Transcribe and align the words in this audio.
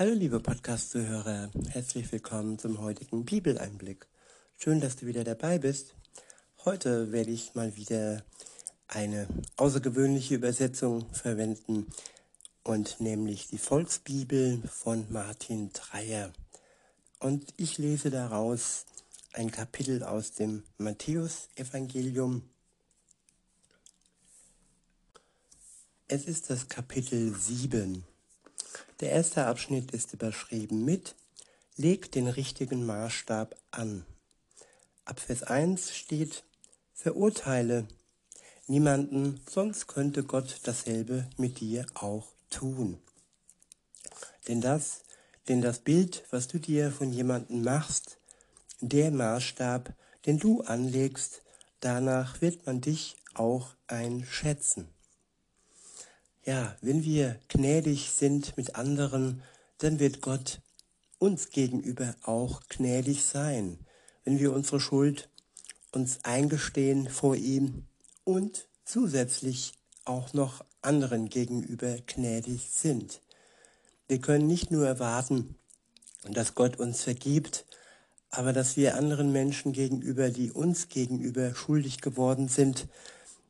Hallo 0.00 0.14
liebe 0.14 0.40
Podcast-Zuhörer, 0.40 1.50
herzlich 1.68 2.10
willkommen 2.10 2.58
zum 2.58 2.80
heutigen 2.80 3.26
Bibeleinblick. 3.26 4.06
Schön, 4.56 4.80
dass 4.80 4.96
du 4.96 5.04
wieder 5.04 5.24
dabei 5.24 5.58
bist. 5.58 5.94
Heute 6.64 7.12
werde 7.12 7.30
ich 7.32 7.54
mal 7.54 7.76
wieder 7.76 8.24
eine 8.88 9.28
außergewöhnliche 9.58 10.36
Übersetzung 10.36 11.12
verwenden 11.12 11.86
und 12.64 12.98
nämlich 13.02 13.48
die 13.48 13.58
Volksbibel 13.58 14.62
von 14.72 15.04
Martin 15.12 15.70
Dreyer. 15.74 16.32
Und 17.18 17.52
ich 17.58 17.76
lese 17.76 18.08
daraus 18.08 18.86
ein 19.34 19.50
Kapitel 19.50 20.02
aus 20.02 20.32
dem 20.32 20.62
Matthäus-Evangelium. 20.78 22.48
Es 26.08 26.24
ist 26.24 26.48
das 26.48 26.70
Kapitel 26.70 27.34
7. 27.34 28.06
Der 29.00 29.12
erste 29.12 29.46
Abschnitt 29.46 29.92
ist 29.92 30.12
überschrieben 30.12 30.84
mit 30.84 31.14
Leg 31.76 32.12
den 32.12 32.28
richtigen 32.28 32.84
Maßstab 32.84 33.56
an. 33.70 34.04
Ab 35.06 35.20
Vers 35.20 35.42
1 35.42 35.96
steht 35.96 36.44
Verurteile 36.92 37.88
niemanden, 38.66 39.40
sonst 39.48 39.86
könnte 39.86 40.22
Gott 40.22 40.60
dasselbe 40.64 41.26
mit 41.38 41.60
dir 41.60 41.86
auch 41.94 42.26
tun. 42.50 43.00
Denn 44.48 44.60
das, 44.60 45.00
denn 45.48 45.62
das 45.62 45.78
Bild, 45.78 46.24
was 46.30 46.48
du 46.48 46.58
dir 46.58 46.92
von 46.92 47.10
jemandem 47.10 47.64
machst, 47.64 48.18
der 48.80 49.10
Maßstab, 49.10 49.94
den 50.26 50.38
du 50.38 50.60
anlegst, 50.60 51.40
danach 51.80 52.42
wird 52.42 52.66
man 52.66 52.82
dich 52.82 53.16
auch 53.32 53.70
einschätzen. 53.86 54.88
Ja, 56.46 56.74
wenn 56.80 57.04
wir 57.04 57.38
gnädig 57.48 58.12
sind 58.12 58.56
mit 58.56 58.74
anderen, 58.74 59.42
dann 59.76 60.00
wird 60.00 60.22
Gott 60.22 60.62
uns 61.18 61.50
gegenüber 61.50 62.14
auch 62.22 62.62
gnädig 62.70 63.24
sein, 63.24 63.78
wenn 64.24 64.38
wir 64.38 64.54
unsere 64.54 64.80
Schuld 64.80 65.28
uns 65.92 66.24
eingestehen 66.24 67.10
vor 67.10 67.36
ihm 67.36 67.84
und 68.24 68.68
zusätzlich 68.86 69.74
auch 70.06 70.32
noch 70.32 70.64
anderen 70.80 71.28
gegenüber 71.28 71.98
gnädig 72.06 72.70
sind. 72.70 73.20
Wir 74.08 74.18
können 74.18 74.46
nicht 74.46 74.70
nur 74.70 74.86
erwarten, 74.86 75.56
dass 76.24 76.54
Gott 76.54 76.80
uns 76.80 77.02
vergibt, 77.02 77.66
aber 78.30 78.54
dass 78.54 78.78
wir 78.78 78.96
anderen 78.96 79.30
Menschen 79.30 79.74
gegenüber, 79.74 80.30
die 80.30 80.50
uns 80.52 80.88
gegenüber 80.88 81.54
schuldig 81.54 82.00
geworden 82.00 82.48
sind, 82.48 82.88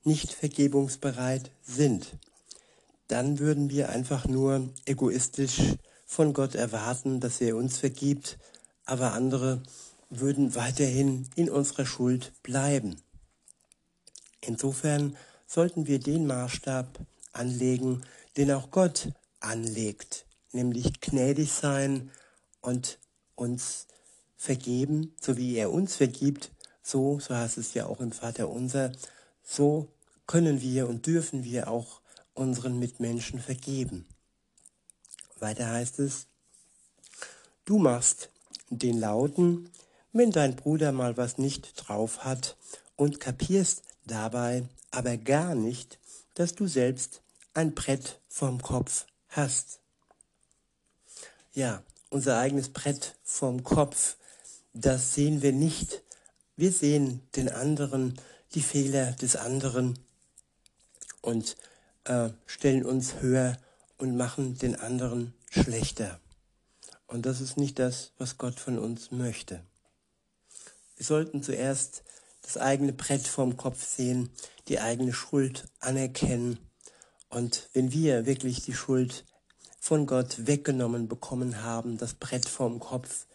nicht 0.02 0.32
vergebungsbereit 0.32 1.52
sind 1.62 2.18
dann 3.10 3.38
würden 3.38 3.70
wir 3.70 3.88
einfach 3.88 4.26
nur 4.26 4.70
egoistisch 4.84 5.60
von 6.06 6.32
Gott 6.32 6.54
erwarten, 6.54 7.20
dass 7.20 7.40
er 7.40 7.56
uns 7.56 7.78
vergibt, 7.78 8.38
aber 8.84 9.12
andere 9.12 9.62
würden 10.10 10.54
weiterhin 10.54 11.28
in 11.36 11.50
unserer 11.50 11.86
Schuld 11.86 12.32
bleiben. 12.42 12.96
Insofern 14.40 15.16
sollten 15.46 15.86
wir 15.86 15.98
den 15.98 16.26
Maßstab 16.26 16.98
anlegen, 17.32 18.02
den 18.36 18.52
auch 18.52 18.70
Gott 18.70 19.12
anlegt, 19.40 20.26
nämlich 20.52 21.00
gnädig 21.00 21.52
sein 21.52 22.10
und 22.60 22.98
uns 23.34 23.86
vergeben, 24.36 25.14
so 25.20 25.36
wie 25.36 25.56
er 25.56 25.72
uns 25.72 25.96
vergibt, 25.96 26.50
so, 26.82 27.20
so 27.20 27.34
heißt 27.34 27.58
es 27.58 27.74
ja 27.74 27.86
auch 27.86 28.00
im 28.00 28.12
Vater 28.12 28.48
unser, 28.48 28.92
so 29.42 29.88
können 30.26 30.60
wir 30.60 30.88
und 30.88 31.06
dürfen 31.06 31.44
wir 31.44 31.68
auch 31.68 32.00
unseren 32.34 32.78
Mitmenschen 32.78 33.40
vergeben. 33.40 34.06
Weiter 35.38 35.68
heißt 35.68 35.98
es, 36.00 36.26
du 37.64 37.78
machst 37.78 38.30
den 38.68 38.98
Lauten, 38.98 39.70
wenn 40.12 40.30
dein 40.30 40.56
Bruder 40.56 40.92
mal 40.92 41.16
was 41.16 41.38
nicht 41.38 41.72
drauf 41.76 42.24
hat 42.24 42.56
und 42.96 43.20
kapierst 43.20 43.82
dabei 44.04 44.68
aber 44.90 45.16
gar 45.16 45.54
nicht, 45.54 45.98
dass 46.34 46.54
du 46.54 46.66
selbst 46.66 47.22
ein 47.54 47.74
Brett 47.74 48.20
vorm 48.28 48.60
Kopf 48.60 49.06
hast. 49.28 49.80
Ja, 51.52 51.82
unser 52.10 52.38
eigenes 52.38 52.70
Brett 52.70 53.16
vorm 53.22 53.62
Kopf, 53.62 54.16
das 54.72 55.14
sehen 55.14 55.42
wir 55.42 55.52
nicht. 55.52 56.02
Wir 56.56 56.72
sehen 56.72 57.22
den 57.36 57.48
anderen, 57.48 58.20
die 58.54 58.62
Fehler 58.62 59.12
des 59.12 59.36
anderen 59.36 59.98
und 61.22 61.56
äh, 62.04 62.30
stellen 62.46 62.84
uns 62.84 63.20
höher 63.20 63.56
und 63.98 64.16
machen 64.16 64.58
den 64.58 64.76
anderen 64.76 65.34
schlechter. 65.50 66.20
Und 67.06 67.26
das 67.26 67.40
ist 67.40 67.56
nicht 67.56 67.78
das, 67.78 68.12
was 68.18 68.38
Gott 68.38 68.58
von 68.60 68.78
uns 68.78 69.10
möchte. 69.10 69.62
Wir 70.96 71.06
sollten 71.06 71.42
zuerst 71.42 72.02
das 72.42 72.56
eigene 72.56 72.92
Brett 72.92 73.26
vorm 73.26 73.56
Kopf 73.56 73.84
sehen, 73.84 74.30
die 74.68 74.80
eigene 74.80 75.12
Schuld 75.12 75.68
anerkennen. 75.80 76.58
Und 77.28 77.68
wenn 77.72 77.92
wir 77.92 78.26
wirklich 78.26 78.64
die 78.64 78.74
Schuld 78.74 79.24
von 79.80 80.06
Gott 80.06 80.46
weggenommen 80.46 81.08
bekommen 81.08 81.62
haben, 81.62 81.98
das 81.98 82.14
Brett 82.14 82.48
vorm 82.48 82.80
Kopf, 82.80 83.26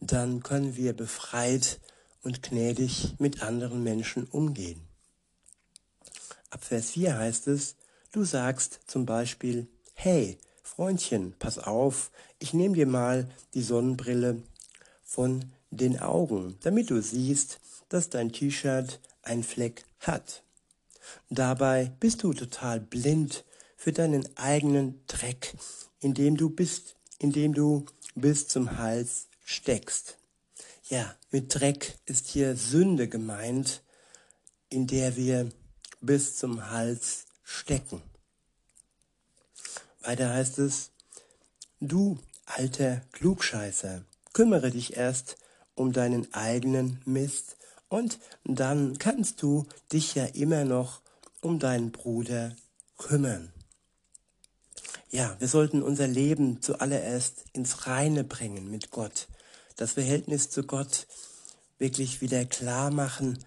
dann 0.00 0.42
können 0.42 0.76
wir 0.76 0.92
befreit 0.92 1.80
und 2.22 2.42
gnädig 2.42 3.14
mit 3.18 3.42
anderen 3.42 3.82
Menschen 3.82 4.24
umgehen. 4.24 4.86
Ab 6.50 6.62
Vers 6.64 6.90
4 6.90 7.18
heißt 7.18 7.48
es, 7.48 7.76
Du 8.14 8.22
sagst 8.22 8.78
zum 8.86 9.06
Beispiel, 9.06 9.66
hey, 9.94 10.38
Freundchen, 10.62 11.34
pass 11.40 11.58
auf, 11.58 12.12
ich 12.38 12.54
nehme 12.54 12.76
dir 12.76 12.86
mal 12.86 13.28
die 13.54 13.62
Sonnenbrille 13.62 14.40
von 15.02 15.50
den 15.70 15.98
Augen, 15.98 16.56
damit 16.62 16.90
du 16.90 17.02
siehst, 17.02 17.58
dass 17.88 18.10
dein 18.10 18.30
T-Shirt 18.30 19.00
einen 19.22 19.42
Fleck 19.42 19.84
hat. 19.98 20.44
Dabei 21.28 21.90
bist 21.98 22.22
du 22.22 22.32
total 22.32 22.78
blind 22.78 23.44
für 23.76 23.90
deinen 23.90 24.24
eigenen 24.36 25.04
Dreck, 25.08 25.52
in 25.98 26.14
dem 26.14 26.36
du 26.36 26.50
bist, 26.50 26.94
in 27.18 27.32
dem 27.32 27.52
du 27.52 27.84
bis 28.14 28.46
zum 28.46 28.78
Hals 28.78 29.26
steckst. 29.44 30.18
Ja, 30.88 31.16
mit 31.32 31.52
Dreck 31.52 31.98
ist 32.06 32.28
hier 32.28 32.54
Sünde 32.54 33.08
gemeint, 33.08 33.82
in 34.68 34.86
der 34.86 35.16
wir 35.16 35.48
bis 36.00 36.36
zum 36.36 36.70
Hals 36.70 37.23
stecken. 37.44 38.02
Weiter 40.00 40.30
heißt 40.30 40.58
es, 40.58 40.90
du 41.80 42.18
alter 42.46 43.02
Klugscheißer, 43.12 44.02
kümmere 44.32 44.70
dich 44.70 44.96
erst 44.96 45.36
um 45.74 45.92
deinen 45.92 46.32
eigenen 46.34 47.00
Mist 47.04 47.56
und 47.88 48.18
dann 48.44 48.98
kannst 48.98 49.42
du 49.42 49.66
dich 49.92 50.14
ja 50.14 50.24
immer 50.24 50.64
noch 50.64 51.00
um 51.40 51.58
deinen 51.58 51.92
Bruder 51.92 52.56
kümmern. 52.98 53.52
Ja, 55.10 55.36
wir 55.38 55.48
sollten 55.48 55.82
unser 55.82 56.08
Leben 56.08 56.60
zuallererst 56.60 57.44
ins 57.52 57.86
Reine 57.86 58.24
bringen 58.24 58.70
mit 58.70 58.90
Gott, 58.90 59.28
das 59.76 59.92
Verhältnis 59.92 60.50
zu 60.50 60.64
Gott 60.64 61.06
wirklich 61.78 62.20
wieder 62.20 62.44
klar 62.44 62.90
machen, 62.90 63.38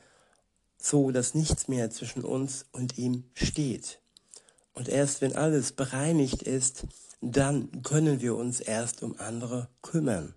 so 0.79 1.11
dass 1.11 1.33
nichts 1.33 1.67
mehr 1.67 1.89
zwischen 1.89 2.23
uns 2.23 2.65
und 2.71 2.97
ihm 2.97 3.23
steht. 3.33 3.99
Und 4.73 4.89
erst 4.89 5.21
wenn 5.21 5.35
alles 5.35 5.71
bereinigt 5.71 6.43
ist, 6.43 6.85
dann 7.21 7.81
können 7.81 8.21
wir 8.21 8.35
uns 8.35 8.59
erst 8.59 9.01
um 9.01 9.19
andere 9.19 9.69
kümmern. 9.81 10.35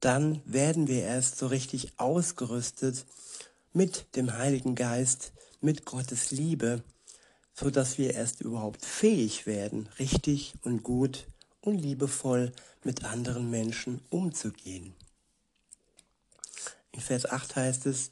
Dann 0.00 0.40
werden 0.44 0.88
wir 0.88 1.02
erst 1.02 1.38
so 1.38 1.46
richtig 1.46 1.98
ausgerüstet 1.98 3.04
mit 3.72 4.16
dem 4.16 4.32
Heiligen 4.32 4.74
Geist, 4.74 5.32
mit 5.60 5.84
Gottes 5.84 6.30
Liebe, 6.30 6.82
so 7.54 7.70
dass 7.70 7.98
wir 7.98 8.14
erst 8.14 8.40
überhaupt 8.40 8.84
fähig 8.84 9.46
werden, 9.46 9.88
richtig 9.98 10.54
und 10.62 10.82
gut 10.82 11.26
und 11.60 11.78
liebevoll 11.78 12.52
mit 12.82 13.04
anderen 13.04 13.50
Menschen 13.50 14.00
umzugehen. 14.10 14.94
In 16.92 17.00
Vers 17.00 17.26
8 17.26 17.56
heißt 17.56 17.86
es, 17.86 18.10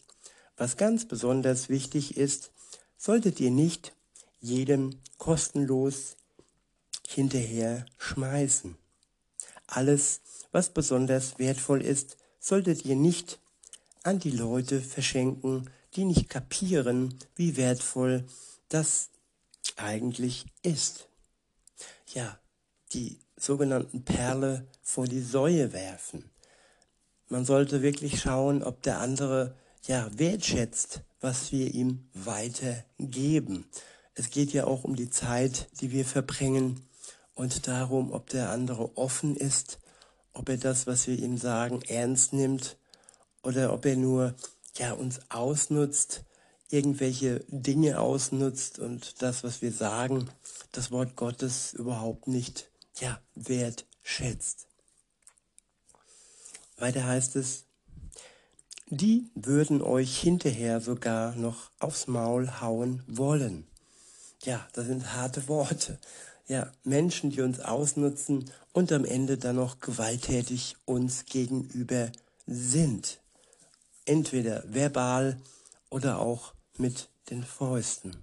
was 0.60 0.76
ganz 0.76 1.08
besonders 1.08 1.70
wichtig 1.70 2.18
ist, 2.18 2.52
solltet 2.98 3.40
ihr 3.40 3.50
nicht 3.50 3.94
jedem 4.40 5.00
kostenlos 5.16 6.16
hinterher 7.08 7.86
schmeißen. 7.96 8.76
Alles, 9.66 10.20
was 10.52 10.68
besonders 10.68 11.38
wertvoll 11.38 11.80
ist, 11.80 12.18
solltet 12.40 12.84
ihr 12.84 12.94
nicht 12.94 13.40
an 14.02 14.18
die 14.18 14.32
Leute 14.32 14.82
verschenken, 14.82 15.70
die 15.94 16.04
nicht 16.04 16.28
kapieren, 16.28 17.18
wie 17.36 17.56
wertvoll 17.56 18.26
das 18.68 19.08
eigentlich 19.76 20.44
ist. 20.62 21.08
Ja, 22.12 22.38
die 22.92 23.18
sogenannten 23.34 24.04
Perle 24.04 24.66
vor 24.82 25.06
die 25.06 25.22
Säue 25.22 25.72
werfen. 25.72 26.28
Man 27.30 27.46
sollte 27.46 27.80
wirklich 27.80 28.20
schauen, 28.20 28.62
ob 28.62 28.82
der 28.82 28.98
andere 29.00 29.56
ja, 29.86 30.10
wertschätzt, 30.16 31.02
was 31.20 31.52
wir 31.52 31.74
ihm 31.74 32.08
weitergeben. 32.14 33.66
Es 34.14 34.30
geht 34.30 34.52
ja 34.52 34.66
auch 34.66 34.84
um 34.84 34.96
die 34.96 35.10
Zeit, 35.10 35.68
die 35.80 35.90
wir 35.92 36.04
verbringen 36.04 36.80
und 37.34 37.66
darum, 37.68 38.12
ob 38.12 38.28
der 38.30 38.50
andere 38.50 38.96
offen 38.96 39.36
ist 39.36 39.78
ob 40.32 40.48
er 40.48 40.56
das, 40.56 40.86
was 40.86 41.06
wir 41.06 41.18
ihm 41.18 41.36
sagen, 41.36 41.82
ernst 41.82 42.32
nimmt 42.32 42.76
oder 43.42 43.72
ob 43.72 43.84
er 43.86 43.96
nur 43.96 44.34
ja, 44.76 44.92
uns 44.92 45.20
ausnutzt, 45.28 46.24
irgendwelche 46.68 47.44
Dinge 47.48 48.00
ausnutzt 48.00 48.78
und 48.78 49.22
das, 49.22 49.42
was 49.42 49.60
wir 49.60 49.72
sagen, 49.72 50.30
das 50.72 50.90
Wort 50.90 51.16
Gottes 51.16 51.72
überhaupt 51.72 52.28
nicht 52.28 52.70
ja, 53.00 53.20
wertschätzt. 53.34 54.66
Weiter 56.76 57.04
heißt 57.04 57.36
es, 57.36 57.64
die 58.90 59.30
würden 59.34 59.82
euch 59.82 60.18
hinterher 60.18 60.80
sogar 60.80 61.36
noch 61.36 61.70
aufs 61.78 62.08
Maul 62.08 62.60
hauen 62.60 63.02
wollen. 63.06 63.66
Ja, 64.42 64.66
das 64.72 64.86
sind 64.86 65.14
harte 65.14 65.46
Worte. 65.48 65.98
Ja, 66.48 66.72
Menschen, 66.82 67.30
die 67.30 67.42
uns 67.42 67.60
ausnutzen 67.60 68.50
und 68.72 68.90
am 68.90 69.04
Ende 69.04 69.38
dann 69.38 69.56
noch 69.56 69.78
gewalttätig 69.78 70.76
uns 70.86 71.26
gegenüber 71.26 72.10
sind. 72.46 73.20
Entweder 74.04 74.64
verbal 74.66 75.40
oder 75.90 76.18
auch 76.18 76.52
mit 76.76 77.08
den 77.30 77.44
Fäusten. 77.44 78.16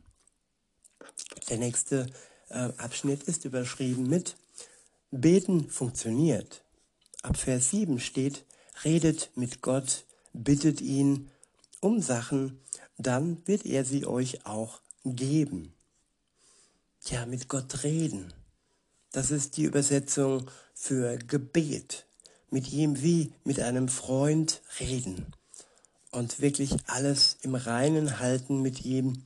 Der 1.50 1.58
nächste 1.58 2.08
äh, 2.50 2.70
Abschnitt 2.78 3.24
ist 3.24 3.46
überschrieben 3.46 4.10
mit 4.10 4.36
Beten 5.12 5.70
funktioniert. 5.70 6.64
Ab 7.22 7.38
Vers 7.38 7.70
7 7.70 8.00
steht, 8.00 8.44
redet 8.84 9.30
mit 9.36 9.62
Gott, 9.62 10.06
bittet 10.38 10.82
ihn 10.82 11.30
um 11.82 12.02
Sachen, 12.02 12.60
dann 12.98 13.46
wird 13.46 13.66
er 13.66 13.86
sie 13.86 14.06
euch 14.06 14.46
auch 14.46 14.82
geben. 15.06 15.74
Ja, 17.06 17.26
mit 17.26 17.48
Gott 17.48 17.84
reden. 17.84 18.34
Das 19.12 19.32
ist 19.32 19.58
die 19.58 19.64
Übersetzung 19.64 20.50
für 20.74 21.18
Gebet. 21.18 22.06
Mit 22.50 22.72
ihm 22.72 23.02
wie 23.02 23.34
mit 23.44 23.60
einem 23.60 23.88
Freund 23.88 24.62
reden. 24.80 25.28
Und 26.12 26.40
wirklich 26.40 26.76
alles 26.88 27.38
im 27.42 27.56
Reinen 27.56 28.20
halten 28.20 28.62
mit 28.62 28.86
ihm 28.86 29.24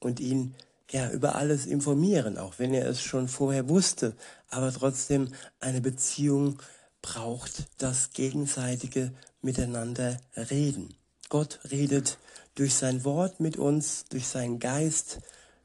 und 0.00 0.20
ihn 0.20 0.54
ja 0.90 1.10
über 1.10 1.34
alles 1.36 1.66
informieren, 1.66 2.38
auch 2.38 2.58
wenn 2.58 2.74
er 2.74 2.86
es 2.86 3.02
schon 3.02 3.28
vorher 3.28 3.68
wusste. 3.68 4.14
Aber 4.50 4.72
trotzdem 4.72 5.32
eine 5.60 5.80
Beziehung 5.80 6.60
braucht 7.02 7.66
das 7.78 8.10
gegenseitige 8.10 9.12
Miteinander 9.40 10.20
reden. 10.36 10.94
Gott 11.28 11.60
redet 11.70 12.18
durch 12.54 12.74
sein 12.74 13.04
Wort 13.04 13.40
mit 13.40 13.56
uns, 13.56 14.04
durch 14.08 14.26
seinen 14.26 14.58
Geist, 14.58 15.20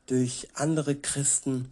durch 0.06 0.50
andere 0.54 0.96
Christen 0.96 1.72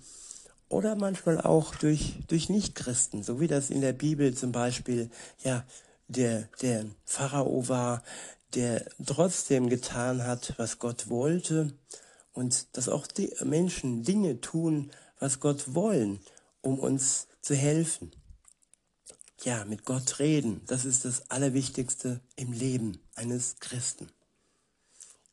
oder 0.69 0.95
manchmal 0.95 1.39
auch 1.39 1.75
durch, 1.75 2.15
durch 2.27 2.49
Nichtchristen, 2.49 3.23
so 3.23 3.39
wie 3.39 3.47
das 3.47 3.69
in 3.69 3.81
der 3.81 3.93
Bibel 3.93 4.33
zum 4.33 4.51
Beispiel, 4.51 5.09
ja, 5.43 5.65
der, 6.07 6.47
der 6.61 6.85
Pharao 7.05 7.67
war, 7.67 8.03
der 8.55 8.85
trotzdem 9.05 9.69
getan 9.69 10.23
hat, 10.25 10.53
was 10.57 10.79
Gott 10.79 11.09
wollte 11.09 11.73
und 12.33 12.75
dass 12.75 12.89
auch 12.89 13.07
die 13.07 13.33
Menschen 13.43 14.03
Dinge 14.03 14.41
tun, 14.41 14.91
was 15.19 15.39
Gott 15.39 15.75
wollen, 15.75 16.19
um 16.61 16.79
uns 16.79 17.27
zu 17.41 17.55
helfen 17.55 18.11
ja, 19.43 19.65
mit 19.65 19.85
Gott 19.85 20.19
reden, 20.19 20.61
das 20.67 20.85
ist 20.85 21.05
das 21.05 21.29
Allerwichtigste 21.31 22.21
im 22.35 22.51
Leben 22.51 22.99
eines 23.15 23.57
Christen. 23.59 24.07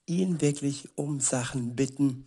Ihn 0.07 0.41
wirklich 0.41 0.97
um 0.97 1.21
Sachen 1.21 1.77
bitten, 1.77 2.27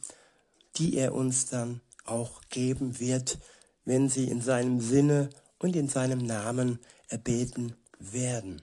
die 0.77 0.95
er 0.95 1.13
uns 1.13 1.47
dann 1.47 1.81
auch 2.05 2.41
geben 2.49 2.99
wird, 2.99 3.39
wenn 3.85 4.09
sie 4.09 4.27
in 4.29 4.41
seinem 4.41 4.79
Sinne 4.79 5.29
und 5.59 5.75
in 5.75 5.87
seinem 5.87 6.19
Namen 6.19 6.79
erbeten 7.07 7.75
werden. 7.99 8.61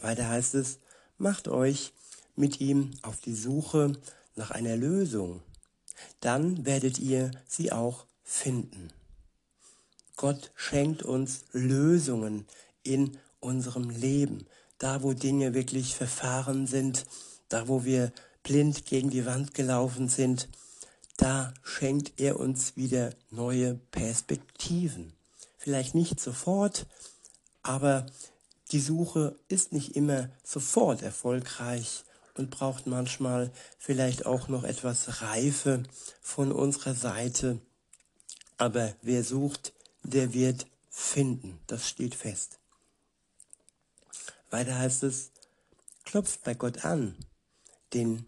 Weiter 0.00 0.28
heißt 0.28 0.54
es, 0.54 0.78
macht 1.18 1.46
euch 1.48 1.92
mit 2.34 2.60
ihm 2.60 2.90
auf 3.02 3.20
die 3.20 3.34
Suche 3.34 3.92
nach 4.34 4.50
einer 4.50 4.76
Lösung, 4.76 5.42
dann 6.20 6.64
werdet 6.64 6.98
ihr 6.98 7.30
sie 7.46 7.70
auch 7.70 8.06
finden. 8.24 8.92
Gott 10.22 10.52
schenkt 10.54 11.02
uns 11.02 11.46
Lösungen 11.50 12.46
in 12.84 13.18
unserem 13.40 13.90
Leben. 13.90 14.46
Da, 14.78 15.02
wo 15.02 15.14
Dinge 15.14 15.52
wirklich 15.52 15.96
verfahren 15.96 16.68
sind, 16.68 17.06
da, 17.48 17.66
wo 17.66 17.84
wir 17.84 18.12
blind 18.44 18.86
gegen 18.86 19.10
die 19.10 19.26
Wand 19.26 19.52
gelaufen 19.52 20.08
sind, 20.08 20.48
da 21.16 21.52
schenkt 21.64 22.20
er 22.20 22.38
uns 22.38 22.76
wieder 22.76 23.10
neue 23.32 23.74
Perspektiven. 23.90 25.12
Vielleicht 25.58 25.96
nicht 25.96 26.20
sofort, 26.20 26.86
aber 27.64 28.06
die 28.70 28.78
Suche 28.78 29.34
ist 29.48 29.72
nicht 29.72 29.96
immer 29.96 30.28
sofort 30.44 31.02
erfolgreich 31.02 32.04
und 32.34 32.50
braucht 32.50 32.86
manchmal 32.86 33.50
vielleicht 33.76 34.24
auch 34.24 34.46
noch 34.46 34.62
etwas 34.62 35.20
Reife 35.20 35.82
von 36.20 36.52
unserer 36.52 36.94
Seite. 36.94 37.58
Aber 38.56 38.94
wer 39.02 39.24
sucht, 39.24 39.72
der 40.02 40.32
wird 40.34 40.66
finden. 40.90 41.58
Das 41.66 41.88
steht 41.88 42.14
fest. 42.14 42.58
Weiter 44.50 44.78
heißt 44.78 45.02
es, 45.04 45.30
klopft 46.04 46.42
bei 46.44 46.54
Gott 46.54 46.84
an, 46.84 47.16
denn, 47.94 48.26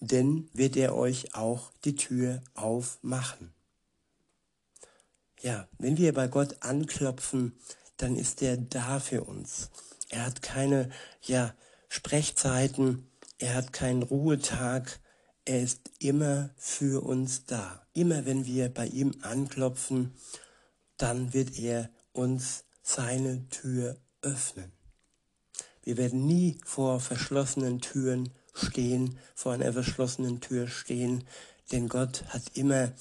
denn 0.00 0.50
wird 0.52 0.76
er 0.76 0.94
euch 0.94 1.34
auch 1.34 1.72
die 1.84 1.96
Tür 1.96 2.42
aufmachen. 2.54 3.52
Ja, 5.40 5.68
wenn 5.78 5.96
wir 5.96 6.12
bei 6.12 6.28
Gott 6.28 6.56
anklopfen, 6.60 7.58
dann 7.96 8.16
ist 8.16 8.42
er 8.42 8.56
da 8.56 9.00
für 9.00 9.24
uns. 9.24 9.70
Er 10.08 10.26
hat 10.26 10.42
keine, 10.42 10.90
ja, 11.22 11.54
Sprechzeiten, 11.88 13.10
er 13.38 13.54
hat 13.54 13.72
keinen 13.72 14.02
Ruhetag, 14.02 15.00
er 15.46 15.62
ist 15.62 15.80
immer 16.00 16.50
für 16.56 17.02
uns 17.04 17.46
da. 17.46 17.86
Immer 17.94 18.26
wenn 18.26 18.44
wir 18.44 18.68
bei 18.68 18.86
ihm 18.86 19.14
anklopfen, 19.22 20.12
dann 20.98 21.32
wird 21.32 21.58
er 21.58 21.88
uns 22.12 22.64
seine 22.82 23.48
Tür 23.48 23.96
öffnen. 24.22 24.72
Wir 25.82 25.96
werden 25.96 26.26
nie 26.26 26.58
vor 26.64 27.00
verschlossenen 27.00 27.80
Türen 27.80 28.30
stehen, 28.54 29.18
vor 29.34 29.52
einer 29.52 29.72
verschlossenen 29.72 30.40
Tür 30.40 30.66
stehen, 30.66 31.24
denn 31.70 31.88
Gott 31.88 32.24
hat 32.28 32.42
immer 32.54 32.92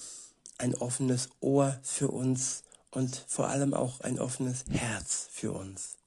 ein 0.58 0.76
offenes 0.76 1.30
Ohr 1.40 1.80
für 1.82 2.10
uns 2.10 2.64
und 2.92 3.26
vor 3.28 3.50
allem 3.50 3.74
auch 3.74 4.02
ein 4.02 4.20
offenes 4.20 4.66
Herz 4.70 5.28
für 5.32 5.52
uns. 5.52 5.98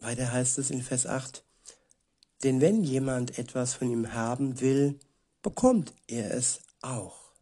Weiter 0.00 0.30
heißt 0.30 0.58
es 0.58 0.70
in 0.70 0.82
Vers 0.82 1.06
8, 1.06 1.42
denn 2.42 2.60
wenn 2.60 2.84
jemand 2.84 3.38
etwas 3.38 3.74
von 3.74 3.90
ihm 3.90 4.12
haben 4.12 4.60
will, 4.60 4.98
bekommt 5.42 5.92
er 6.06 6.32
es 6.32 6.60
auch. 6.82 7.32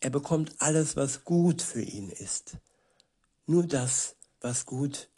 Er 0.00 0.10
bekommt 0.10 0.54
alles, 0.58 0.96
was 0.96 1.24
gut 1.24 1.62
für 1.62 1.82
ihn 1.82 2.10
ist. 2.10 2.56
Nur 3.46 3.66
das, 3.66 4.14
was 4.40 4.66
gut, 4.66 5.08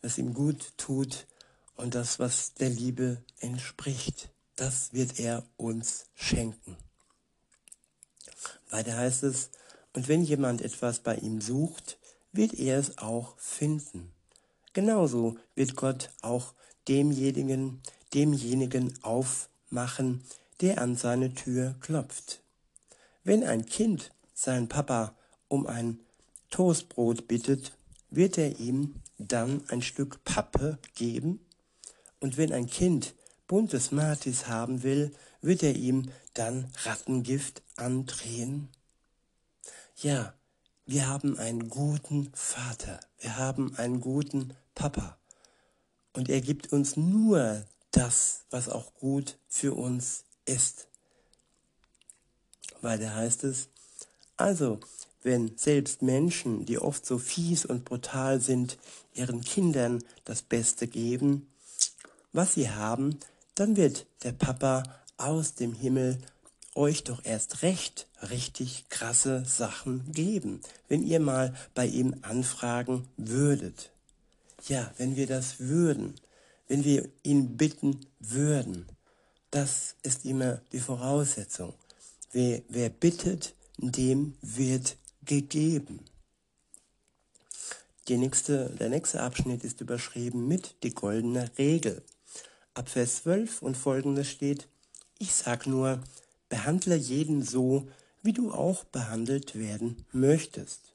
was 0.00 0.18
ihm 0.18 0.34
gut 0.34 0.76
tut 0.76 1.26
und 1.74 1.94
das, 1.94 2.18
was 2.18 2.54
der 2.54 2.68
Liebe 2.68 3.22
entspricht, 3.40 4.30
das 4.56 4.92
wird 4.92 5.18
er 5.18 5.44
uns 5.56 6.06
schenken. 6.14 6.76
Weiter 8.70 8.96
heißt 8.96 9.22
es, 9.24 9.50
und 9.94 10.08
wenn 10.08 10.22
jemand 10.22 10.62
etwas 10.62 11.00
bei 11.00 11.16
ihm 11.16 11.40
sucht, 11.40 11.98
wird 12.32 12.54
er 12.54 12.78
es 12.78 12.98
auch 12.98 13.36
finden. 13.38 14.12
Genauso 14.72 15.36
wird 15.54 15.76
Gott 15.76 16.10
auch 16.22 16.54
demjenigen, 16.88 17.82
demjenigen 18.14 18.94
aufmachen, 19.02 20.22
der 20.60 20.80
an 20.80 20.96
seine 20.96 21.34
Tür 21.34 21.74
klopft. 21.80 22.42
Wenn 23.24 23.44
ein 23.44 23.66
Kind 23.66 24.12
seinen 24.34 24.68
Papa 24.68 25.14
um 25.48 25.66
ein 25.66 26.00
Toastbrot 26.50 27.28
bittet, 27.28 27.72
wird 28.10 28.38
er 28.38 28.58
ihm 28.58 28.96
dann 29.18 29.62
ein 29.68 29.82
Stück 29.82 30.22
Pappe 30.24 30.78
geben? 30.94 31.40
Und 32.20 32.36
wenn 32.36 32.52
ein 32.52 32.66
Kind 32.66 33.14
buntes 33.46 33.90
Matis 33.90 34.48
haben 34.48 34.82
will, 34.82 35.12
wird 35.40 35.62
er 35.62 35.74
ihm 35.74 36.10
dann 36.34 36.70
Rattengift 36.84 37.62
andrehen? 37.76 38.68
Ja, 39.96 40.34
wir 40.86 41.08
haben 41.08 41.38
einen 41.38 41.68
guten 41.68 42.30
Vater, 42.34 43.00
wir 43.18 43.36
haben 43.36 43.76
einen 43.76 44.00
guten 44.00 44.54
Papa. 44.74 45.18
Und 46.12 46.28
er 46.28 46.40
gibt 46.40 46.72
uns 46.72 46.96
nur 46.96 47.64
das, 47.92 48.44
was 48.50 48.68
auch 48.68 48.94
gut 48.94 49.38
für 49.48 49.74
uns 49.74 50.24
ist. 50.44 50.88
Weil 52.80 52.98
da 52.98 53.14
heißt 53.14 53.44
es, 53.44 53.68
also, 54.36 54.80
wenn 55.22 55.56
selbst 55.56 56.02
Menschen, 56.02 56.66
die 56.66 56.78
oft 56.78 57.06
so 57.06 57.18
fies 57.18 57.64
und 57.64 57.84
brutal 57.84 58.40
sind, 58.40 58.78
ihren 59.14 59.42
Kindern 59.42 60.02
das 60.24 60.42
Beste 60.42 60.88
geben, 60.88 61.46
was 62.32 62.54
sie 62.54 62.70
haben, 62.70 63.18
dann 63.54 63.76
wird 63.76 64.06
der 64.24 64.32
Papa 64.32 64.82
aus 65.16 65.54
dem 65.54 65.74
Himmel 65.74 66.18
euch 66.74 67.04
doch 67.04 67.24
erst 67.24 67.62
recht 67.62 68.08
richtig 68.30 68.88
krasse 68.88 69.44
Sachen 69.44 70.10
geben, 70.12 70.60
wenn 70.88 71.02
ihr 71.02 71.20
mal 71.20 71.54
bei 71.74 71.86
ihm 71.86 72.16
anfragen 72.22 73.08
würdet. 73.16 73.90
Ja, 74.68 74.92
wenn 74.96 75.16
wir 75.16 75.26
das 75.26 75.60
würden, 75.60 76.14
wenn 76.68 76.84
wir 76.84 77.08
ihn 77.22 77.56
bitten 77.56 78.06
würden, 78.20 78.86
das 79.50 79.96
ist 80.02 80.24
immer 80.24 80.62
die 80.72 80.80
Voraussetzung. 80.80 81.74
Wer, 82.32 82.62
wer 82.68 82.88
bittet, 82.88 83.54
dem 83.76 84.34
wird 84.40 84.96
gegeben. 85.24 86.00
Nächste, 88.08 88.70
der 88.78 88.88
nächste 88.90 89.22
Abschnitt 89.22 89.64
ist 89.64 89.80
überschrieben 89.80 90.46
mit 90.46 90.74
die 90.82 90.94
goldene 90.94 91.50
Regel. 91.56 92.02
Ab 92.74 92.88
Vers 92.88 93.22
12 93.22 93.62
und 93.62 93.76
folgendes 93.76 94.28
steht, 94.28 94.68
ich 95.18 95.34
sag 95.34 95.66
nur, 95.66 96.02
behandle 96.48 96.96
jeden 96.96 97.42
so, 97.42 97.88
wie 98.22 98.32
du 98.32 98.52
auch 98.52 98.84
behandelt 98.84 99.54
werden 99.54 100.04
möchtest. 100.12 100.91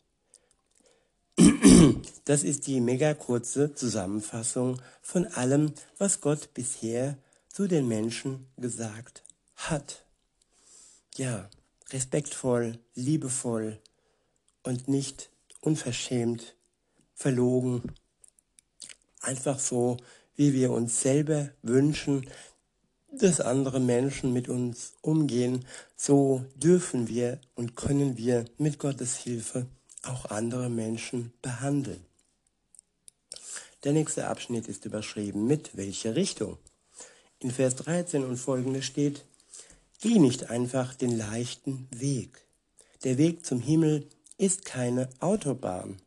Das 2.26 2.44
ist 2.44 2.68
die 2.68 2.82
mega 2.82 3.14
kurze 3.14 3.74
Zusammenfassung 3.74 4.82
von 5.02 5.26
allem, 5.28 5.74
was 5.98 6.22
Gott 6.22 6.54
bisher 6.54 7.18
zu 7.50 7.68
den 7.68 7.88
Menschen 7.88 8.48
gesagt 8.58 9.24
hat. 9.56 10.04
Ja, 11.16 11.50
respektvoll, 11.92 12.80
liebevoll 12.96 13.80
und 14.64 14.88
nicht 14.88 15.30
unverschämt, 15.62 16.56
verlogen. 17.14 17.84
Einfach 19.22 19.60
so, 19.60 19.98
wie 20.36 20.54
wir 20.54 20.72
uns 20.72 21.02
selber 21.02 21.50
wünschen, 21.62 22.28
dass 23.12 23.40
andere 23.40 23.80
Menschen 23.80 24.34
mit 24.34 24.50
uns 24.50 24.94
umgehen, 25.02 25.66
so 25.96 26.44
dürfen 26.56 27.08
wir 27.08 27.40
und 27.56 27.76
können 27.76 28.18
wir 28.18 28.46
mit 28.58 28.80
Gottes 28.80 29.18
Hilfe 29.18 29.68
auch 30.10 30.26
andere 30.26 30.70
Menschen 30.70 31.34
behandeln. 31.42 32.04
Der 33.84 33.94
nächste 33.94 34.28
Abschnitt 34.28 34.68
ist 34.68 34.86
überschrieben 34.86 35.46
mit 35.46 35.78
welche 35.78 36.16
Richtung. 36.16 36.58
In 37.40 37.52
Vers 37.52 37.76
13 37.76 38.24
und 38.26 38.38
folgende 38.38 38.82
steht, 38.82 39.26
Geh 40.00 40.20
nicht 40.20 40.50
einfach 40.50 40.94
den 40.94 41.16
leichten 41.18 41.88
Weg. 41.92 42.46
Der 43.04 43.18
Weg 43.18 43.46
zum 43.46 43.60
Himmel 43.60 44.08
ist 44.38 44.66
keine 44.66 45.10
Autobahn, 45.20 45.98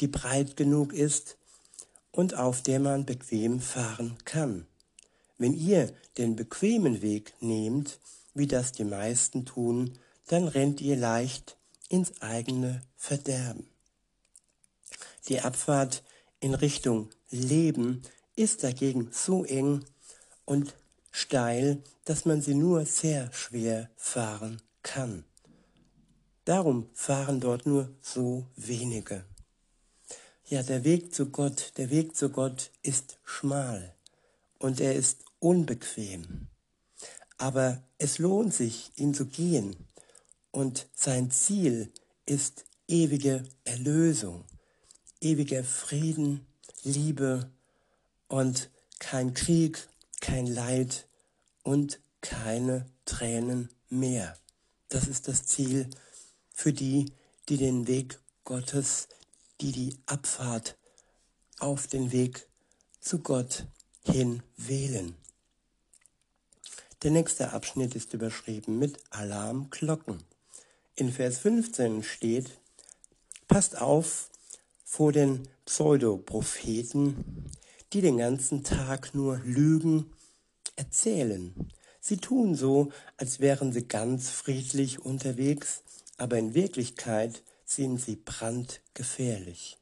die 0.00 0.08
breit 0.08 0.56
genug 0.56 0.92
ist 0.92 1.38
und 2.10 2.34
auf 2.34 2.62
der 2.62 2.80
man 2.80 3.06
bequem 3.06 3.60
fahren 3.60 4.18
kann. 4.24 4.66
Wenn 5.38 5.54
ihr 5.54 5.92
den 6.18 6.36
bequemen 6.36 7.02
Weg 7.02 7.34
nehmt, 7.40 7.98
wie 8.34 8.46
das 8.46 8.72
die 8.72 8.84
meisten 8.84 9.46
tun, 9.46 9.98
dann 10.26 10.48
rennt 10.48 10.80
ihr 10.80 10.96
leicht 10.96 11.56
ins 11.88 12.20
eigene 12.20 12.82
Verderben. 12.96 13.68
Die 15.28 15.40
Abfahrt 15.40 16.02
in 16.40 16.54
Richtung 16.54 17.10
Leben 17.30 18.02
ist 18.36 18.64
dagegen 18.64 19.08
so 19.12 19.44
eng 19.44 19.84
und 20.44 20.74
steil, 21.10 21.82
dass 22.04 22.24
man 22.24 22.42
sie 22.42 22.54
nur 22.54 22.84
sehr 22.84 23.32
schwer 23.32 23.90
fahren 23.96 24.60
kann. 24.82 25.24
Darum 26.44 26.90
fahren 26.92 27.40
dort 27.40 27.64
nur 27.64 27.88
so 28.02 28.46
wenige. 28.56 29.24
Ja, 30.46 30.62
der 30.62 30.84
Weg 30.84 31.14
zu 31.14 31.26
Gott, 31.30 31.72
der 31.78 31.88
Weg 31.90 32.16
zu 32.16 32.28
Gott 32.28 32.70
ist 32.82 33.16
schmal 33.24 33.94
und 34.58 34.80
er 34.80 34.94
ist 34.94 35.24
unbequem. 35.38 36.48
Aber 37.38 37.82
es 37.96 38.18
lohnt 38.18 38.52
sich, 38.52 38.92
ihn 38.96 39.14
zu 39.14 39.26
gehen 39.26 39.74
und 40.54 40.86
sein 40.94 41.32
Ziel 41.32 41.92
ist 42.26 42.64
ewige 42.86 43.42
Erlösung, 43.64 44.44
ewiger 45.20 45.64
Frieden, 45.64 46.46
Liebe 46.84 47.50
und 48.28 48.70
kein 49.00 49.34
Krieg, 49.34 49.88
kein 50.20 50.46
Leid 50.46 51.08
und 51.64 51.98
keine 52.20 52.86
Tränen 53.04 53.68
mehr. 53.88 54.38
Das 54.90 55.08
ist 55.08 55.26
das 55.26 55.44
Ziel 55.44 55.90
für 56.52 56.72
die, 56.72 57.12
die 57.48 57.56
den 57.56 57.88
Weg 57.88 58.20
Gottes, 58.44 59.08
die 59.60 59.72
die 59.72 59.98
Abfahrt 60.06 60.76
auf 61.58 61.88
den 61.88 62.12
Weg 62.12 62.46
zu 63.00 63.18
Gott 63.18 63.66
hin 64.04 64.40
wählen. 64.56 65.16
Der 67.02 67.10
nächste 67.10 67.52
Abschnitt 67.52 67.96
ist 67.96 68.14
überschrieben 68.14 68.78
mit 68.78 69.00
Alarmglocken. 69.10 70.22
In 70.96 71.10
Vers 71.10 71.38
15 71.38 72.04
steht, 72.04 72.52
passt 73.48 73.80
auf 73.80 74.30
vor 74.84 75.10
den 75.10 75.48
Pseudopropheten, 75.66 77.50
die 77.92 78.00
den 78.00 78.18
ganzen 78.18 78.62
Tag 78.62 79.12
nur 79.12 79.40
Lügen 79.44 80.12
erzählen. 80.76 81.52
Sie 82.00 82.18
tun 82.18 82.54
so, 82.54 82.92
als 83.16 83.40
wären 83.40 83.72
sie 83.72 83.88
ganz 83.88 84.30
friedlich 84.30 85.00
unterwegs, 85.00 85.82
aber 86.16 86.38
in 86.38 86.54
Wirklichkeit 86.54 87.42
sind 87.64 88.00
sie 88.00 88.14
brandgefährlich. 88.14 89.78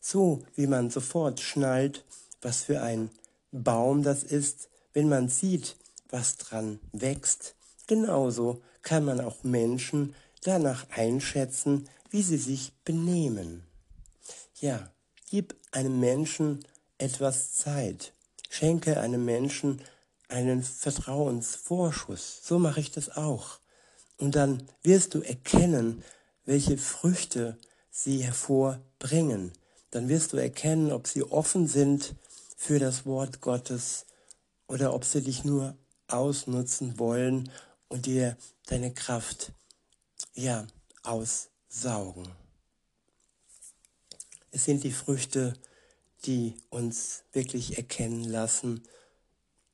So 0.00 0.44
wie 0.54 0.66
man 0.66 0.88
sofort 0.88 1.40
schnallt, 1.40 2.06
was 2.40 2.62
für 2.62 2.80
ein 2.80 3.10
Baum 3.52 4.02
das 4.02 4.22
ist, 4.22 4.70
wenn 4.94 5.10
man 5.10 5.28
sieht, 5.28 5.76
was 6.08 6.38
dran 6.38 6.80
wächst, 6.92 7.54
genauso 7.86 8.62
kann 8.86 9.04
man 9.04 9.20
auch 9.20 9.42
Menschen 9.42 10.14
danach 10.44 10.86
einschätzen, 10.90 11.88
wie 12.10 12.22
sie 12.22 12.36
sich 12.36 12.72
benehmen. 12.84 13.64
Ja, 14.60 14.92
gib 15.28 15.56
einem 15.72 15.98
Menschen 15.98 16.64
etwas 16.96 17.52
Zeit. 17.54 18.12
Schenke 18.48 19.00
einem 19.00 19.24
Menschen 19.24 19.82
einen 20.28 20.62
Vertrauensvorschuss. 20.62 22.42
So 22.44 22.60
mache 22.60 22.78
ich 22.78 22.92
das 22.92 23.16
auch. 23.16 23.58
Und 24.18 24.36
dann 24.36 24.62
wirst 24.84 25.14
du 25.14 25.20
erkennen, 25.20 26.04
welche 26.44 26.78
Früchte 26.78 27.58
sie 27.90 28.18
hervorbringen. 28.18 29.52
Dann 29.90 30.08
wirst 30.08 30.32
du 30.32 30.36
erkennen, 30.36 30.92
ob 30.92 31.08
sie 31.08 31.24
offen 31.24 31.66
sind 31.66 32.14
für 32.56 32.78
das 32.78 33.04
Wort 33.04 33.40
Gottes 33.40 34.06
oder 34.68 34.94
ob 34.94 35.04
sie 35.04 35.22
dich 35.22 35.42
nur 35.42 35.76
ausnutzen 36.06 37.00
wollen 37.00 37.50
und 37.88 38.06
dir 38.06 38.36
deine 38.66 38.92
Kraft 38.92 39.52
ja 40.34 40.66
aussaugen. 41.02 42.28
Es 44.50 44.64
sind 44.64 44.84
die 44.84 44.92
Früchte, 44.92 45.54
die 46.24 46.54
uns 46.70 47.24
wirklich 47.32 47.76
erkennen 47.76 48.24
lassen, 48.24 48.82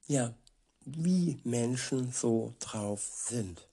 ja, 0.06 0.34
wie 0.84 1.40
Menschen 1.44 2.12
so 2.12 2.54
drauf 2.58 3.02
sind. 3.02 3.68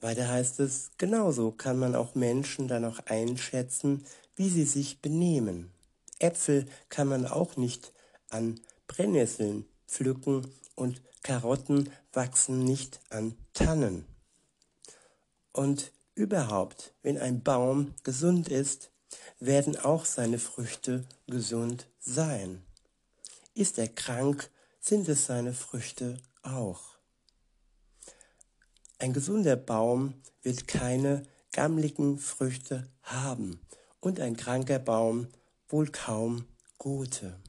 Weiter 0.00 0.28
heißt 0.28 0.60
es, 0.60 0.90
genauso 0.98 1.50
kann 1.50 1.78
man 1.78 1.94
auch 1.94 2.14
Menschen 2.14 2.68
dann 2.68 2.84
auch 2.84 3.00
einschätzen, 3.06 4.04
wie 4.36 4.48
sie 4.48 4.64
sich 4.64 5.00
benehmen. 5.00 5.72
Äpfel 6.18 6.66
kann 6.88 7.08
man 7.08 7.26
auch 7.26 7.56
nicht 7.56 7.92
an 8.28 8.60
Brennnesseln 8.86 9.66
pflücken 9.86 10.46
und 10.74 11.02
Karotten 11.24 11.90
wachsen 12.12 12.62
nicht 12.64 13.00
an 13.08 13.34
Tannen. 13.54 14.04
Und 15.52 15.90
überhaupt, 16.14 16.94
wenn 17.02 17.18
ein 17.18 17.42
Baum 17.42 17.94
gesund 18.04 18.48
ist, 18.48 18.90
werden 19.40 19.76
auch 19.76 20.04
seine 20.04 20.38
Früchte 20.38 21.04
gesund 21.26 21.88
sein. 21.98 22.62
Ist 23.54 23.78
er 23.78 23.88
krank, 23.88 24.50
sind 24.80 25.08
es 25.08 25.24
seine 25.24 25.54
Früchte 25.54 26.18
auch. 26.42 26.98
Ein 28.98 29.14
gesunder 29.14 29.56
Baum 29.56 30.14
wird 30.42 30.68
keine 30.68 31.22
gammligen 31.52 32.18
Früchte 32.18 32.86
haben 33.02 33.60
und 34.00 34.20
ein 34.20 34.36
kranker 34.36 34.78
Baum 34.78 35.28
wohl 35.68 35.90
kaum 35.90 36.44
gute. 36.76 37.40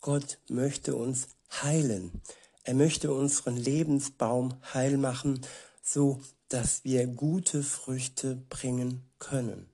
Gott 0.00 0.38
möchte 0.48 0.94
uns 0.94 1.28
heilen. 1.50 2.22
Er 2.66 2.74
möchte 2.74 3.12
unseren 3.12 3.56
Lebensbaum 3.56 4.54
heil 4.74 4.98
machen, 4.98 5.40
so 5.84 6.20
dass 6.48 6.82
wir 6.82 7.06
gute 7.06 7.62
Früchte 7.62 8.42
bringen 8.50 9.04
können. 9.20 9.68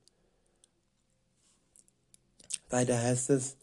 Weiter 2.68 3.00
heißt 3.00 3.30
es, 3.30 3.56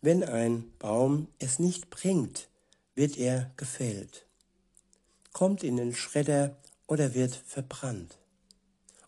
wenn 0.00 0.24
ein 0.24 0.72
Baum 0.80 1.28
es 1.38 1.60
nicht 1.60 1.88
bringt, 1.88 2.48
wird 2.96 3.16
er 3.16 3.52
gefällt, 3.56 4.26
kommt 5.32 5.62
in 5.62 5.76
den 5.76 5.94
Schredder 5.94 6.56
oder 6.88 7.14
wird 7.14 7.36
verbrannt. 7.46 8.18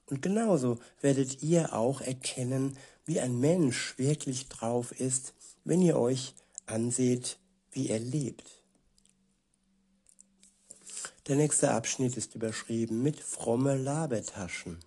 Und 0.09 0.23
genauso 0.23 0.79
werdet 1.01 1.43
ihr 1.43 1.75
auch 1.75 2.01
erkennen, 2.01 2.79
wie 3.05 3.19
ein 3.19 3.41
Mensch 3.41 3.99
wirklich 3.99 4.49
drauf 4.49 4.93
ist, 4.93 5.35
wenn 5.65 5.83
ihr 5.83 5.99
euch 5.99 6.37
anseht, 6.67 7.39
wie 7.73 7.89
er 7.89 7.99
lebt. 7.99 8.63
Der 11.29 11.35
nächste 11.35 11.73
Abschnitt 11.73 12.17
ist 12.17 12.37
überschrieben 12.37 13.03
mit 13.03 13.19
fromme 13.19 13.77
Labertaschen. 13.77 14.79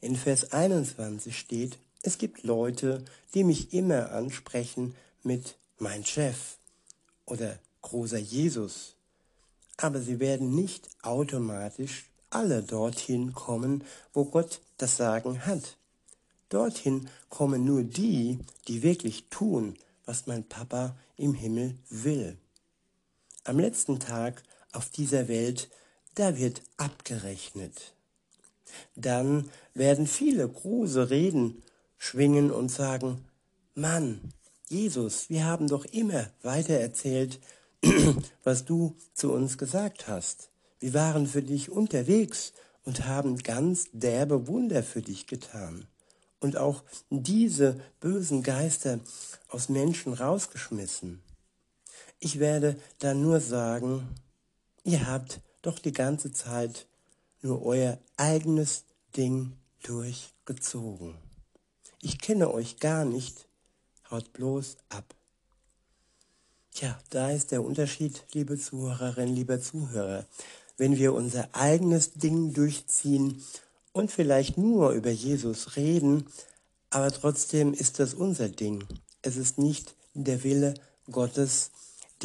In 0.00 0.14
Vers 0.14 0.52
21 0.52 1.36
steht, 1.36 1.78
es 2.02 2.18
gibt 2.18 2.44
Leute, 2.44 3.04
die 3.34 3.42
mich 3.42 3.72
immer 3.72 4.12
ansprechen 4.12 4.94
mit 5.24 5.56
mein 5.78 6.04
Chef 6.04 6.58
oder 7.24 7.58
großer 7.82 8.18
Jesus. 8.18 8.94
Aber 9.76 10.00
sie 10.00 10.20
werden 10.20 10.54
nicht 10.54 10.88
automatisch 11.02 12.10
alle 12.30 12.62
dorthin 12.62 13.32
kommen, 13.32 13.82
wo 14.12 14.24
Gott 14.24 14.60
das 14.76 14.96
Sagen 14.96 15.46
hat. 15.46 15.78
Dorthin 16.48 17.08
kommen 17.28 17.64
nur 17.64 17.82
die, 17.82 18.38
die 18.68 18.84
wirklich 18.84 19.30
tun, 19.30 19.76
was 20.04 20.28
mein 20.28 20.48
Papa 20.48 20.96
im 21.16 21.34
Himmel 21.34 21.76
will. 21.90 22.38
Am 23.42 23.58
letzten 23.58 23.98
Tag 23.98 24.44
auf 24.72 24.90
dieser 24.90 25.28
Welt, 25.28 25.68
da 26.14 26.36
wird 26.38 26.62
abgerechnet. 26.76 27.94
Dann 28.94 29.50
werden 29.74 30.06
viele 30.06 30.48
große 30.48 31.10
Reden 31.10 31.62
schwingen 31.98 32.50
und 32.50 32.70
sagen, 32.70 33.24
Mann, 33.74 34.32
Jesus, 34.68 35.30
wir 35.30 35.44
haben 35.44 35.68
doch 35.68 35.84
immer 35.86 36.30
weitererzählt, 36.42 37.40
was 38.42 38.64
du 38.64 38.96
zu 39.14 39.32
uns 39.32 39.58
gesagt 39.58 40.08
hast. 40.08 40.50
Wir 40.80 40.94
waren 40.94 41.26
für 41.26 41.42
dich 41.42 41.70
unterwegs 41.70 42.52
und 42.84 43.06
haben 43.06 43.38
ganz 43.38 43.88
derbe 43.92 44.46
Wunder 44.46 44.82
für 44.82 45.02
dich 45.02 45.26
getan 45.26 45.86
und 46.40 46.56
auch 46.56 46.82
diese 47.10 47.80
bösen 48.00 48.42
Geister 48.42 49.00
aus 49.48 49.68
Menschen 49.68 50.12
rausgeschmissen. 50.12 51.22
Ich 52.18 52.38
werde 52.38 52.76
dann 52.98 53.20
nur 53.20 53.40
sagen, 53.40 54.08
ihr 54.86 55.08
habt 55.08 55.40
doch 55.62 55.80
die 55.80 55.92
ganze 55.92 56.30
Zeit 56.30 56.86
nur 57.42 57.66
euer 57.66 57.98
eigenes 58.16 58.84
Ding 59.16 59.52
durchgezogen. 59.82 61.16
Ich 62.00 62.20
kenne 62.20 62.54
euch 62.54 62.78
gar 62.78 63.04
nicht, 63.04 63.48
haut 64.10 64.32
bloß 64.32 64.76
ab. 64.88 65.14
Tja, 66.70 66.98
da 67.10 67.30
ist 67.30 67.50
der 67.50 67.64
Unterschied, 67.64 68.24
liebe 68.32 68.58
Zuhörerinnen, 68.58 69.34
lieber 69.34 69.60
Zuhörer. 69.60 70.24
Wenn 70.76 70.96
wir 70.96 71.14
unser 71.14 71.48
eigenes 71.52 72.12
Ding 72.12 72.52
durchziehen 72.52 73.42
und 73.92 74.12
vielleicht 74.12 74.56
nur 74.56 74.90
über 74.90 75.10
Jesus 75.10 75.76
reden, 75.76 76.26
aber 76.90 77.10
trotzdem 77.10 77.74
ist 77.74 77.98
das 77.98 78.14
unser 78.14 78.48
Ding. 78.48 78.84
Es 79.22 79.36
ist 79.36 79.58
nicht 79.58 79.96
der 80.14 80.44
Wille 80.44 80.74
Gottes, 81.10 81.72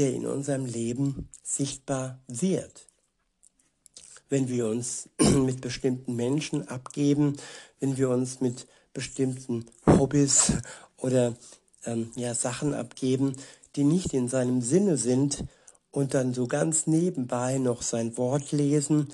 der 0.01 0.13
in 0.13 0.25
unserem 0.25 0.65
Leben 0.65 1.29
sichtbar 1.43 2.17
wird. 2.27 2.87
Wenn 4.29 4.49
wir 4.49 4.65
uns 4.65 5.09
mit 5.19 5.61
bestimmten 5.61 6.15
Menschen 6.15 6.67
abgeben, 6.67 7.37
wenn 7.79 7.97
wir 7.97 8.09
uns 8.09 8.41
mit 8.41 8.65
bestimmten 8.93 9.67
Hobbys 9.85 10.53
oder 10.97 11.35
ähm, 11.85 12.11
ja, 12.15 12.33
Sachen 12.33 12.73
abgeben, 12.73 13.35
die 13.75 13.83
nicht 13.83 14.15
in 14.15 14.27
seinem 14.27 14.63
Sinne 14.63 14.97
sind 14.97 15.43
und 15.91 16.15
dann 16.15 16.33
so 16.33 16.47
ganz 16.47 16.87
nebenbei 16.87 17.59
noch 17.59 17.83
sein 17.83 18.17
Wort 18.17 18.51
lesen, 18.51 19.13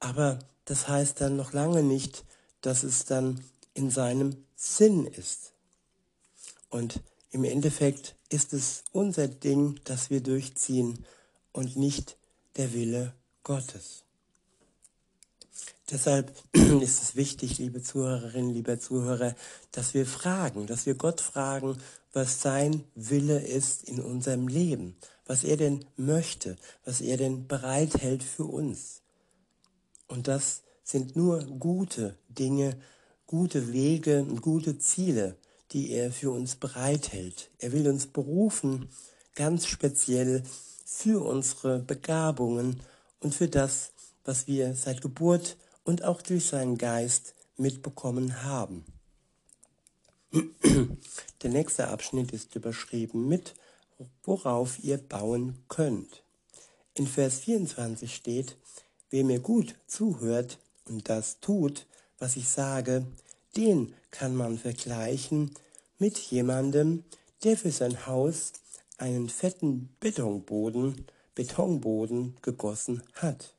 aber 0.00 0.40
das 0.64 0.88
heißt 0.88 1.20
dann 1.20 1.36
noch 1.36 1.52
lange 1.52 1.84
nicht, 1.84 2.24
dass 2.60 2.82
es 2.82 3.04
dann 3.04 3.44
in 3.72 3.88
seinem 3.88 4.34
Sinn 4.56 5.06
ist. 5.06 5.52
Und 6.70 7.00
im 7.30 7.44
Endeffekt 7.44 8.16
ist 8.34 8.52
es 8.52 8.82
unser 8.90 9.28
Ding, 9.28 9.78
das 9.84 10.10
wir 10.10 10.20
durchziehen 10.20 11.04
und 11.52 11.76
nicht 11.76 12.16
der 12.56 12.72
Wille 12.74 13.14
Gottes. 13.44 14.02
Deshalb 15.88 16.32
ist 16.52 17.00
es 17.02 17.14
wichtig, 17.14 17.58
liebe 17.58 17.80
Zuhörerinnen, 17.80 18.52
lieber 18.52 18.80
Zuhörer, 18.80 19.36
dass 19.70 19.94
wir 19.94 20.04
fragen, 20.04 20.66
dass 20.66 20.84
wir 20.84 20.96
Gott 20.96 21.20
fragen, 21.20 21.78
was 22.12 22.42
sein 22.42 22.82
Wille 22.96 23.38
ist 23.38 23.84
in 23.84 24.00
unserem 24.00 24.48
Leben, 24.48 24.96
was 25.26 25.44
er 25.44 25.56
denn 25.56 25.84
möchte, 25.96 26.56
was 26.84 27.00
er 27.00 27.16
denn 27.16 27.46
bereithält 27.46 28.24
für 28.24 28.46
uns. 28.46 29.02
Und 30.08 30.26
das 30.26 30.62
sind 30.82 31.14
nur 31.14 31.44
gute 31.44 32.18
Dinge, 32.28 32.76
gute 33.26 33.72
Wege 33.72 34.22
und 34.22 34.42
gute 34.42 34.76
Ziele, 34.78 35.36
die 35.74 35.90
er 35.90 36.12
für 36.12 36.30
uns 36.30 36.54
bereithält. 36.54 37.50
Er 37.58 37.72
will 37.72 37.88
uns 37.88 38.06
berufen, 38.06 38.88
ganz 39.34 39.66
speziell 39.66 40.44
für 40.86 41.22
unsere 41.26 41.80
Begabungen 41.80 42.80
und 43.18 43.34
für 43.34 43.48
das, 43.48 43.90
was 44.24 44.46
wir 44.46 44.74
seit 44.76 45.02
Geburt 45.02 45.56
und 45.82 46.04
auch 46.04 46.22
durch 46.22 46.46
seinen 46.46 46.78
Geist 46.78 47.34
mitbekommen 47.56 48.44
haben. 48.44 48.84
Der 51.42 51.50
nächste 51.50 51.88
Abschnitt 51.88 52.30
ist 52.30 52.54
überschrieben 52.54 53.28
mit, 53.28 53.54
worauf 54.22 54.78
ihr 54.82 54.98
bauen 54.98 55.58
könnt. 55.68 56.22
In 56.94 57.08
Vers 57.08 57.40
24 57.40 58.14
steht, 58.14 58.56
wer 59.10 59.24
mir 59.24 59.40
gut 59.40 59.74
zuhört 59.88 60.58
und 60.84 61.08
das 61.08 61.40
tut, 61.40 61.86
was 62.20 62.36
ich 62.36 62.48
sage, 62.48 63.04
den 63.56 63.92
kann 64.12 64.36
man 64.36 64.56
vergleichen 64.56 65.50
mit 66.04 66.18
jemandem, 66.18 67.02
der 67.44 67.56
für 67.56 67.70
sein 67.70 68.06
Haus 68.06 68.52
einen 68.98 69.30
fetten 69.30 69.96
Betonboden, 70.00 71.06
Betonboden 71.34 72.36
gegossen 72.42 73.02
hat. 73.14 73.54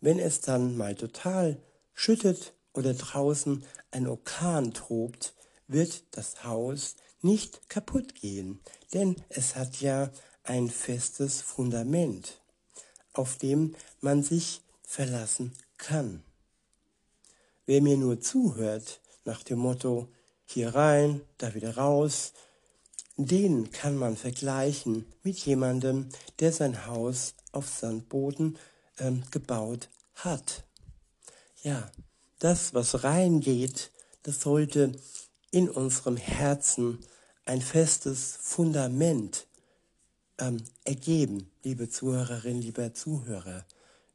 Wenn 0.00 0.20
es 0.20 0.42
dann 0.42 0.76
mal 0.76 0.94
total 0.94 1.60
schüttet 1.92 2.52
oder 2.72 2.94
draußen 2.94 3.64
ein 3.90 4.06
Orkan 4.06 4.72
tobt, 4.74 5.34
wird 5.66 6.04
das 6.12 6.44
Haus 6.44 6.94
nicht 7.20 7.68
kaputt 7.68 8.14
gehen, 8.14 8.60
denn 8.94 9.16
es 9.28 9.56
hat 9.56 9.80
ja 9.80 10.12
ein 10.44 10.70
festes 10.70 11.40
Fundament, 11.40 12.40
auf 13.12 13.38
dem 13.38 13.74
man 14.00 14.22
sich 14.22 14.62
verlassen 14.84 15.52
kann. 15.78 16.22
Wer 17.66 17.82
mir 17.82 17.96
nur 17.96 18.20
zuhört, 18.20 19.00
nach 19.24 19.42
dem 19.42 19.58
Motto, 19.58 20.06
hier 20.50 20.74
rein, 20.74 21.20
da 21.38 21.54
wieder 21.54 21.76
raus, 21.76 22.32
den 23.16 23.70
kann 23.70 23.96
man 23.96 24.16
vergleichen 24.16 25.06
mit 25.22 25.38
jemandem, 25.38 26.08
der 26.38 26.52
sein 26.52 26.86
Haus 26.86 27.34
auf 27.52 27.68
Sandboden 27.68 28.58
ähm, 28.98 29.22
gebaut 29.30 29.88
hat. 30.14 30.64
Ja, 31.62 31.90
das, 32.38 32.72
was 32.72 33.04
reingeht, 33.04 33.90
das 34.22 34.40
sollte 34.40 34.92
in 35.50 35.68
unserem 35.68 36.16
Herzen 36.16 36.98
ein 37.44 37.60
festes 37.60 38.38
Fundament 38.40 39.46
ähm, 40.38 40.62
ergeben, 40.84 41.50
liebe 41.62 41.88
Zuhörerinnen, 41.88 42.62
lieber 42.62 42.94
Zuhörer. 42.94 43.64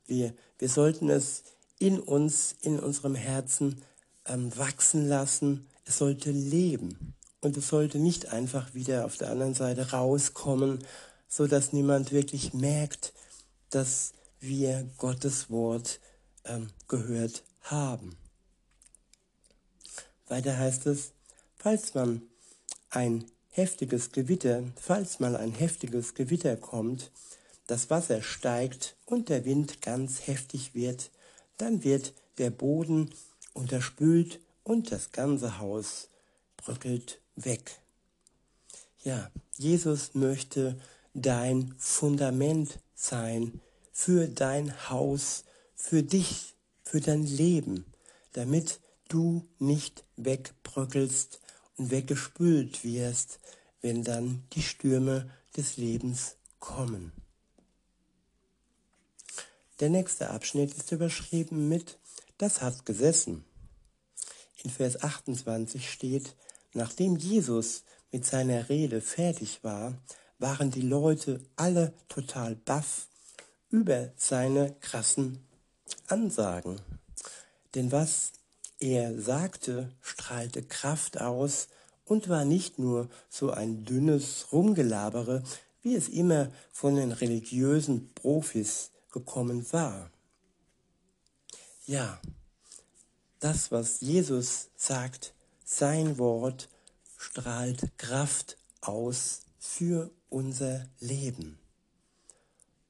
Wir, 0.05 0.33
wir 0.57 0.69
sollten 0.69 1.09
es 1.09 1.43
in 1.79 1.99
uns, 1.99 2.55
in 2.61 2.79
unserem 2.79 3.15
Herzen 3.15 3.83
ähm, 4.25 4.55
wachsen 4.57 5.07
lassen. 5.07 5.67
Es 5.85 5.99
sollte 5.99 6.31
leben. 6.31 7.13
Und 7.41 7.57
es 7.57 7.67
sollte 7.69 7.99
nicht 7.99 8.33
einfach 8.33 8.73
wieder 8.73 9.05
auf 9.05 9.17
der 9.17 9.29
anderen 9.29 9.53
Seite 9.53 9.91
rauskommen, 9.91 10.79
so 11.27 11.47
dass 11.47 11.73
niemand 11.73 12.11
wirklich 12.11 12.53
merkt, 12.53 13.13
dass 13.69 14.13
wir 14.39 14.89
Gottes 14.97 15.49
Wort 15.49 15.99
ähm, 16.43 16.69
gehört 16.87 17.43
haben. 17.61 18.17
Weiter 20.27 20.57
heißt 20.57 20.87
es, 20.87 21.11
falls 21.55 21.93
man 21.93 22.23
ein 22.89 23.25
heftiges 23.49 24.11
Gewitter, 24.11 24.63
falls 24.75 25.19
mal 25.19 25.35
ein 25.35 25.53
heftiges 25.53 26.13
Gewitter 26.13 26.57
kommt, 26.57 27.11
das 27.67 27.89
Wasser 27.89 28.21
steigt 28.21 28.95
und 29.05 29.29
der 29.29 29.45
Wind 29.45 29.81
ganz 29.81 30.27
heftig 30.27 30.73
wird, 30.73 31.11
dann 31.57 31.83
wird 31.83 32.13
der 32.37 32.49
Boden 32.49 33.11
unterspült 33.53 34.39
und 34.65 34.91
das 34.91 35.11
ganze 35.11 35.59
Haus 35.59 36.09
bröckelt 36.57 37.21
weg. 37.37 37.79
Ja, 39.03 39.31
Jesus 39.57 40.15
möchte 40.15 40.77
dein 41.13 41.73
Fundament 41.77 42.79
sein 42.95 43.61
für 43.93 44.27
dein 44.27 44.89
Haus, 44.89 45.45
für 45.75 46.03
dich, 46.03 46.55
für 46.83 46.99
dein 46.99 47.23
Leben, 47.23 47.85
damit 48.33 48.81
du 49.07 49.47
nicht 49.59 50.03
wegbröckelst 50.17 51.39
und 51.77 51.91
weggespült 51.91 52.83
wirst, 52.83 53.39
wenn 53.81 54.03
dann 54.03 54.43
die 54.53 54.63
Stürme 54.63 55.29
des 55.55 55.77
Lebens 55.77 56.35
kommen. 56.59 57.11
Der 59.79 59.89
nächste 59.89 60.31
Abschnitt 60.31 60.73
ist 60.73 60.91
überschrieben 60.91 61.69
mit 61.69 61.99
Das 62.37 62.61
hat 62.61 62.85
gesessen. 62.85 63.45
In 64.65 64.71
Vers 64.71 65.03
28 65.03 65.91
steht, 65.91 66.35
nachdem 66.73 67.17
Jesus 67.17 67.83
mit 68.11 68.25
seiner 68.25 68.67
Rede 68.67 68.99
fertig 68.99 69.63
war, 69.63 69.93
waren 70.39 70.71
die 70.71 70.81
Leute 70.81 71.39
alle 71.55 71.93
total 72.09 72.55
baff 72.55 73.07
über 73.69 74.11
seine 74.17 74.73
krassen 74.79 75.37
Ansagen. 76.07 76.81
Denn 77.75 77.91
was 77.91 78.31
er 78.79 79.21
sagte, 79.21 79.91
strahlte 80.01 80.63
Kraft 80.63 81.21
aus 81.21 81.67
und 82.03 82.27
war 82.27 82.43
nicht 82.43 82.79
nur 82.79 83.07
so 83.29 83.51
ein 83.51 83.85
dünnes 83.85 84.47
Rumgelabere, 84.51 85.43
wie 85.83 85.93
es 85.93 86.09
immer 86.09 86.51
von 86.71 86.95
den 86.95 87.11
religiösen 87.11 88.11
Profis 88.15 88.89
gekommen 89.11 89.71
war. 89.71 90.09
Ja, 91.85 92.19
das, 93.45 93.71
was 93.71 94.01
Jesus 94.01 94.71
sagt, 94.75 95.35
sein 95.63 96.17
Wort 96.17 96.67
strahlt 97.15 97.95
Kraft 97.99 98.57
aus 98.81 99.41
für 99.59 100.09
unser 100.29 100.87
Leben. 100.99 101.59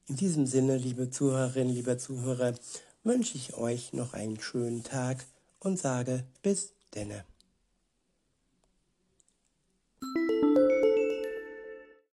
In 0.08 0.16
diesem 0.16 0.46
Sinne, 0.46 0.78
liebe 0.78 1.10
Zuhörerinnen, 1.10 1.74
lieber 1.74 1.98
Zuhörer, 1.98 2.54
wünsche 3.04 3.36
ich 3.36 3.58
euch 3.58 3.92
noch 3.92 4.14
einen 4.14 4.40
schönen 4.40 4.82
Tag 4.82 5.26
und 5.60 5.78
sage 5.78 6.24
bis 6.42 6.72
denne. 6.94 7.26